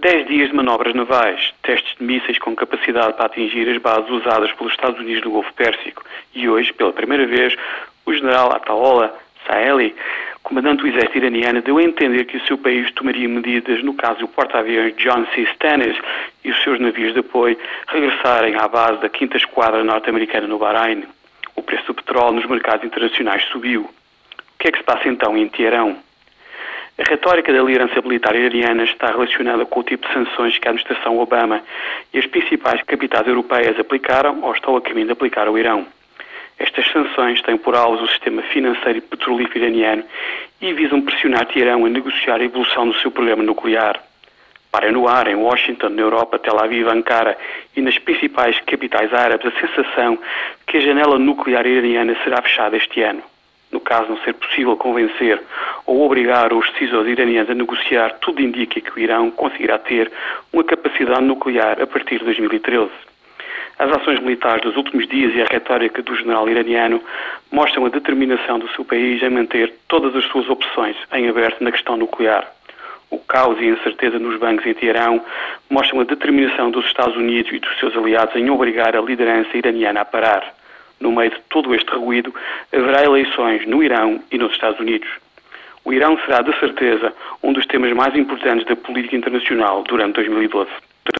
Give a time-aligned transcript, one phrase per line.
[0.00, 4.52] Dez dias de manobras navais, testes de mísseis com capacidade para atingir as bases usadas
[4.52, 7.56] pelos Estados Unidos no Golfo Pérsico e hoje, pela primeira vez,
[8.06, 9.12] o general Ataola
[9.44, 9.96] Saheli,
[10.44, 14.20] comandante do exército iraniano, deu a entender que o seu país tomaria medidas no caso
[14.20, 15.44] do porta-aviões John C.
[15.54, 15.98] Stennis
[16.44, 17.58] e os seus navios de apoio
[17.88, 21.02] regressarem à base da 5 Esquadra norte-americana no Bahrein.
[21.56, 23.82] O preço do petróleo nos mercados internacionais subiu.
[23.82, 25.98] O que é que se passa então em Teherão?
[26.98, 30.72] A retórica da liderança militar iraniana está relacionada com o tipo de sanções que a
[30.72, 31.62] administração Obama
[32.12, 35.86] e as principais capitais europeias aplicaram ou estão a caminho de aplicar ao Irão.
[36.58, 40.02] Estas sanções têm por alvo o sistema financeiro e petrolífero iraniano
[40.60, 44.02] e visam pressionar Teherão a negociar a evolução do seu programa nuclear.
[44.72, 47.38] Para no ar, em Washington, na Europa, Tel Aviv, Ankara
[47.76, 50.18] e nas principais capitais árabes, a sensação
[50.66, 53.22] que a janela nuclear iraniana será fechada este ano
[53.70, 55.40] no caso não ser possível convencer
[55.88, 60.12] ou obrigar os decisores iranianos a negociar, tudo indica que o Irão conseguirá ter
[60.52, 62.90] uma capacidade nuclear a partir de 2013.
[63.78, 67.02] As ações militares dos últimos dias e a retórica do general iraniano
[67.50, 71.72] mostram a determinação do seu país em manter todas as suas opções em aberto na
[71.72, 72.46] questão nuclear.
[73.10, 75.24] O caos e a incerteza nos bancos em Teherão
[75.70, 80.02] mostram a determinação dos Estados Unidos e dos seus aliados em obrigar a liderança iraniana
[80.02, 80.54] a parar
[81.00, 82.34] no meio de todo este ruído,
[82.70, 85.08] haverá eleições no Irão e nos Estados Unidos.
[85.84, 87.12] O Irão será, de certeza,
[87.42, 90.70] um dos temas mais importantes da política internacional durante 2012.